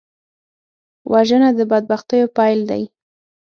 وژنه 1.11 1.49
د 1.57 1.59
بدبختیو 1.71 2.33
پیل 2.37 2.59
دی 2.69 2.83